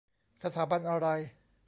[0.43, 1.07] สถาบันอะไร?